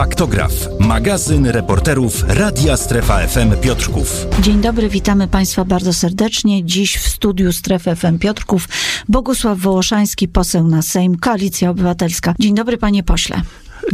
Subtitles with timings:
[0.00, 4.26] Faktograf, magazyn reporterów Radia Strefa FM Piotrków.
[4.40, 6.64] Dzień dobry, witamy Państwa bardzo serdecznie.
[6.64, 8.68] Dziś w studiu Strefy FM Piotrków
[9.08, 12.34] Bogusław Wołoszański, poseł na Sejm, Koalicja Obywatelska.
[12.38, 13.42] Dzień dobry, panie pośle.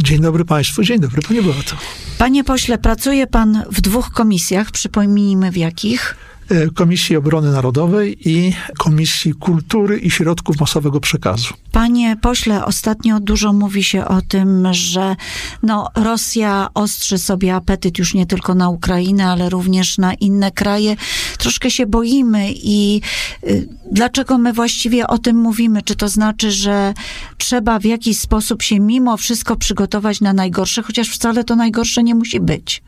[0.03, 1.75] Dzień dobry Państwu, dzień dobry Panie Beato.
[2.17, 6.15] Panie pośle, pracuje pan w dwóch komisjach, przypomnijmy w jakich?
[6.49, 11.53] E, Komisji Obrony Narodowej i Komisji Kultury i Środków Masowego Przekazu.
[11.71, 15.15] Panie pośle, ostatnio dużo mówi się o tym, że
[15.63, 20.95] no, Rosja ostrzy sobie apetyt już nie tylko na Ukrainę, ale również na inne kraje.
[21.37, 23.01] Troszkę się boimy i
[23.47, 25.81] y, dlaczego my właściwie o tym mówimy?
[25.81, 26.93] Czy to znaczy, że
[27.37, 32.15] trzeba w jakiś sposób się mimo wszystko przygotować na najgorsze, chociaż wcale to najgorsze nie
[32.15, 32.83] musi być?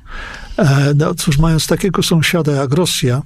[0.58, 3.22] E, No cóż, mając takiego sąsiada jak Rosja,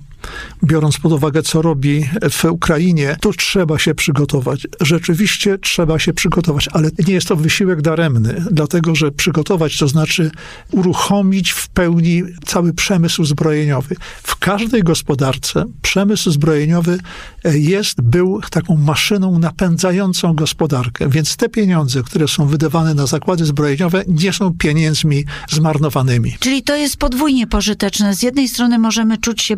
[0.63, 4.67] biorąc pod uwagę, co robi w Ukrainie, to trzeba się przygotować.
[4.81, 10.31] Rzeczywiście trzeba się przygotować, ale nie jest to wysiłek daremny, dlatego że przygotować to znaczy
[10.71, 13.95] uruchomić w pełni cały przemysł zbrojeniowy.
[14.23, 16.99] W każdej gospodarce przemysł zbrojeniowy
[17.43, 24.03] jest, był taką maszyną napędzającą gospodarkę, więc te pieniądze, które są wydawane na zakłady zbrojeniowe,
[24.08, 26.35] nie są pieniędzmi zmarnowanymi.
[26.39, 28.15] Czyli to jest podwójnie pożyteczne.
[28.15, 29.58] Z jednej strony możemy czuć się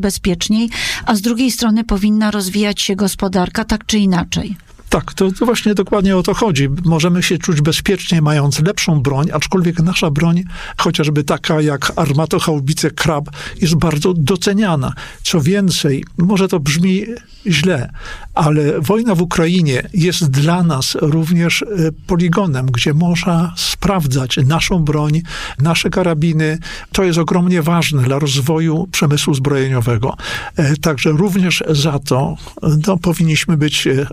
[0.56, 0.70] bezpieczniej,
[1.06, 4.56] a z drugiej strony powinna rozwijać się gospodarka tak czy inaczej.
[4.96, 6.70] Tak, to, to właśnie dokładnie o to chodzi.
[6.86, 10.44] Możemy się czuć bezpiecznie, mając lepszą broń, aczkolwiek nasza broń,
[10.78, 13.30] chociażby taka jak armatochaubice Krab,
[13.62, 14.94] jest bardzo doceniana.
[15.24, 17.06] Co więcej, może to brzmi
[17.48, 17.90] źle,
[18.34, 21.66] ale wojna w Ukrainie jest dla nas również e,
[22.08, 25.22] poligonem, gdzie można sprawdzać naszą broń,
[25.60, 26.58] nasze karabiny.
[26.92, 30.18] To jest ogromnie ważne dla rozwoju przemysłu zbrojeniowego.
[30.56, 32.36] E, Także również za to
[32.88, 34.08] no, powinniśmy być e,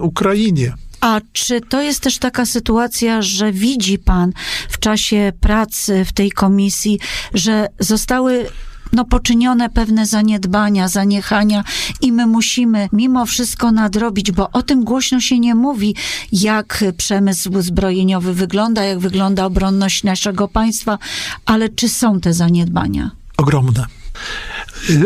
[0.00, 0.72] Ukrainie.
[1.00, 4.32] A czy to jest też taka sytuacja, że widzi pan
[4.68, 6.98] w czasie pracy w tej komisji,
[7.34, 8.46] że zostały
[8.92, 11.64] no, poczynione pewne zaniedbania, zaniechania
[12.00, 15.94] i my musimy mimo wszystko nadrobić, bo o tym głośno się nie mówi,
[16.32, 20.98] jak przemysł zbrojeniowy wygląda, jak wygląda obronność naszego państwa,
[21.46, 23.10] ale czy są te zaniedbania?
[23.36, 23.86] ogromne.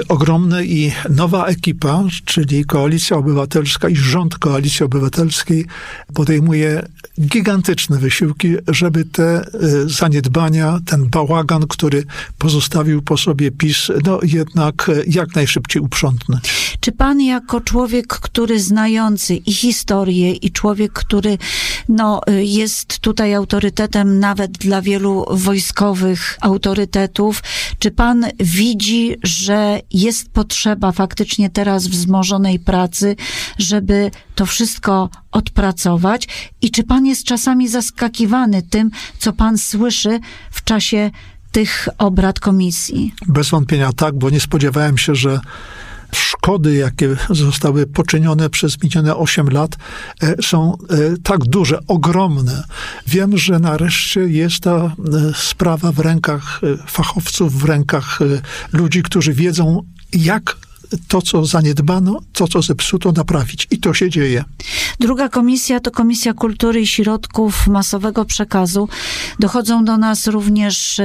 [0.09, 5.67] Ogromne i nowa ekipa, czyli Koalicja Obywatelska i rząd Koalicji Obywatelskiej
[6.15, 6.83] podejmuje
[7.21, 12.05] gigantyczne wysiłki, żeby te y, zaniedbania, ten bałagan, który
[12.39, 16.77] pozostawił po sobie PiS, no jednak y, jak najszybciej uprzątnąć.
[16.81, 21.39] Czy pan jako człowiek, który znający i historię, i człowiek, który
[21.89, 27.43] no, y, jest tutaj autorytetem nawet dla wielu wojskowych autorytetów,
[27.79, 33.17] czy pan widzi, że jest potrzeba faktycznie teraz wzmożonej pracy,
[33.59, 36.29] żeby to wszystko odpracować?
[36.63, 40.21] I czy pan jest czasami zaskakiwany tym, co pan słyszy
[40.51, 41.11] w czasie
[41.53, 43.15] tych obrad komisji?
[43.27, 45.41] Bez wątpienia tak, bo nie spodziewałem się, że
[46.13, 49.77] szkody, jakie zostały poczynione przez minione 8 lat,
[50.23, 52.65] e, są e, tak duże, ogromne.
[53.07, 54.91] Wiem, że nareszcie jest ta e,
[55.35, 58.19] sprawa w rękach fachowców, w rękach
[58.73, 59.83] ludzi, którzy wiedzą,
[60.13, 60.57] jak
[61.09, 63.67] to, co zaniedbano, to, co zepsuto, naprawić.
[63.71, 64.45] I to się dzieje.
[65.01, 68.89] Druga komisja to Komisja Kultury i Środków Masowego Przekazu.
[69.39, 71.01] Dochodzą do nas również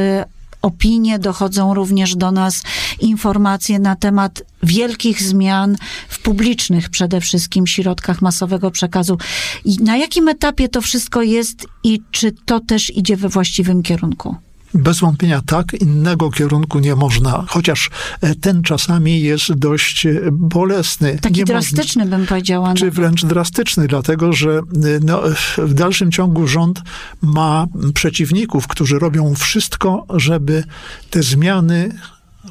[0.66, 2.64] opinie, dochodzą również do nas
[3.02, 5.78] informacje na temat wielkich zmian
[6.09, 9.18] w publicznych przede wszystkim środkach masowego przekazu.
[9.66, 14.36] I na jakim etapie to wszystko jest i czy to też idzie we właściwym kierunku?
[14.75, 17.90] Bez wątpienia tak, innego kierunku nie można, chociaż
[18.22, 21.19] e, ten czasami jest dość e, bolesny.
[21.22, 22.74] Taki nie można- drastyczny bym powiedziała.
[22.74, 22.96] czy nawet.
[22.96, 24.50] wręcz drastyczny, dlatego że
[24.86, 25.22] y, no,
[25.58, 26.81] w dalszym ciągu rząd
[27.22, 30.63] ma przeciwników, którzy robią wszystko, żeby
[31.09, 31.92] te zmiany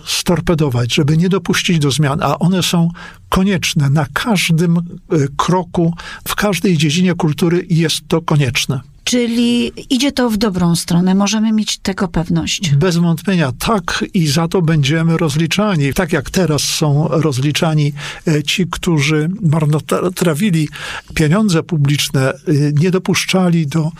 [0.04, 2.88] storpedować, żeby nie dopuścić do zmian, a one są
[3.28, 4.98] konieczne na każdym
[5.36, 5.94] kroku,
[6.28, 8.93] w każdej dziedzinie kultury jest to konieczne.
[9.04, 12.74] Czyli idzie to w dobrą stronę, możemy mieć tego pewność.
[12.74, 15.94] Bez wątpienia tak i za to będziemy rozliczani.
[15.94, 17.92] Tak jak teraz są rozliczani
[18.28, 20.68] e, ci, którzy marnotrawili
[21.14, 22.34] pieniądze publiczne, e,
[22.80, 23.92] nie dopuszczali do,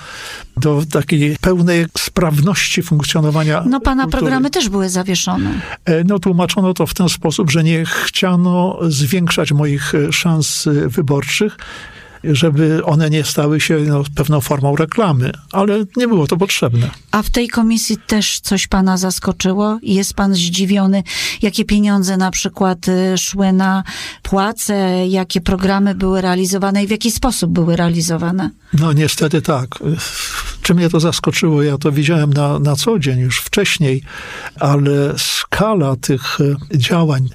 [0.57, 3.65] do takiej pełnej sprawności funkcjonowania.
[3.67, 4.21] No pana kultury.
[4.21, 5.61] programy też były zawieszone.
[5.85, 11.57] E, No tłumaczono to w ten sposób, że nie chciano zwiększać moich szans wyborczych.
[12.33, 16.91] Żeby one nie stały się no, pewną formą reklamy, ale nie było to potrzebne.
[17.11, 19.79] A w tej komisji też coś pana zaskoczyło?
[19.83, 21.03] Jest pan zdziwiony,
[21.43, 23.85] jakie pieniądze na przykład y, szły na
[24.23, 28.51] płace, jakie programy były realizowane i w jaki sposób były realizowane?
[28.73, 29.69] No niestety tak.
[30.63, 31.63] Czy mnie to zaskoczyło?
[31.63, 34.03] Ja to widziałem na, na co dzień już wcześniej,
[34.61, 37.29] ale skala tych e, działań,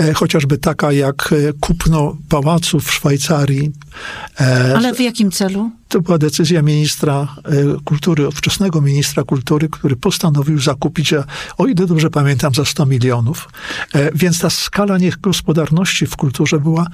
[0.00, 3.72] e, chociażby taka jak e, kupno pałacu w Szwajcarii.
[4.76, 5.70] Ale w jakim celu?
[5.88, 7.28] To była decyzja ministra
[7.84, 11.14] kultury, ówczesnego ministra kultury, który postanowił zakupić,
[11.58, 13.48] o ile dobrze pamiętam, za 100 milionów.
[14.14, 16.86] Więc ta skala niegospodarności w kulturze była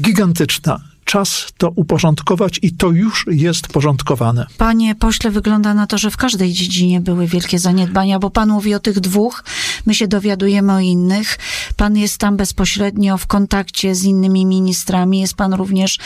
[0.00, 0.80] gigantyczna
[1.12, 4.46] czas to uporządkować i to już jest porządkowane.
[4.58, 8.74] Panie pośle, wygląda na to, że w każdej dziedzinie były wielkie zaniedbania, bo pan mówi
[8.74, 9.44] o tych dwóch,
[9.86, 11.38] my się dowiadujemy o innych.
[11.76, 15.98] Pan jest tam bezpośrednio w kontakcie z innymi ministrami, jest pan również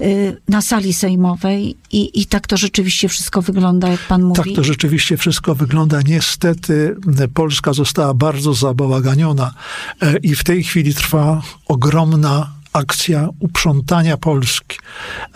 [0.00, 4.42] y, na sali sejmowej i, i tak to rzeczywiście wszystko wygląda, jak pan mówi.
[4.44, 6.00] Tak to rzeczywiście wszystko wygląda.
[6.02, 6.96] Niestety
[7.34, 9.54] Polska została bardzo zabałaganiona
[10.00, 14.78] e, i w tej chwili trwa ogromna akcja uprzątania Polski.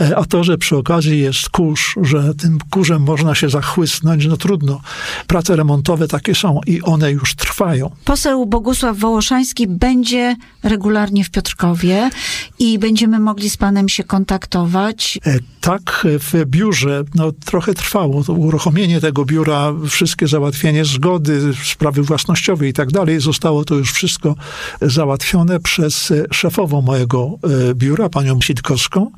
[0.00, 4.36] E, a to, że przy okazji jest kurz, że tym kurzem można się zachłysnąć, no
[4.36, 4.80] trudno.
[5.26, 7.90] Prace remontowe takie są i one już trwają.
[8.04, 12.10] Poseł Bogusław Wołoszański będzie regularnie w Piotrkowie
[12.58, 15.18] i będziemy mogli z panem się kontaktować.
[15.26, 22.02] E, tak, w biurze no, trochę trwało to uruchomienie tego biura, wszystkie załatwienie zgody, sprawy
[22.02, 23.20] własnościowe i tak dalej.
[23.20, 24.34] Zostało to już wszystko
[24.82, 27.27] załatwione przez szefową mojego
[27.70, 29.10] E, biura, panią Sitkowską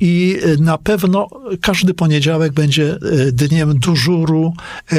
[0.00, 1.28] i e, na pewno
[1.60, 4.52] każdy poniedziałek będzie e, dniem dyżuru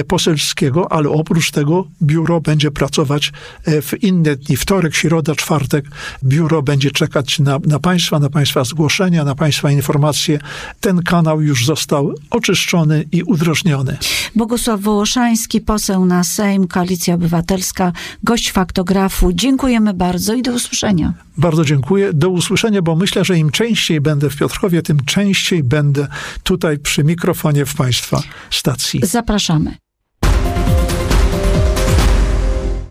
[0.07, 3.31] poselskiego, ale oprócz tego biuro będzie pracować
[3.66, 5.86] w inne dni, wtorek, środa, czwartek.
[6.24, 10.39] Biuro będzie czekać na, na państwa, na państwa zgłoszenia, na państwa informacje.
[10.80, 13.98] Ten kanał już został oczyszczony i udrożniony.
[14.36, 17.94] Bogusław Wołoszański, poseł na Sejm, Koalicja Obywatelska,
[18.24, 19.33] gość faktografu.
[19.33, 21.13] Dziękujemy bardzo i do usłyszenia.
[21.38, 22.13] Bardzo dziękuję.
[22.13, 22.30] Do
[22.81, 26.07] bo myślę, że im częściej będę w Piotrkowie, tym częściej będę
[26.44, 29.00] tutaj przy mikrofonie w Państwa stacji.
[29.03, 29.77] Zapraszamy.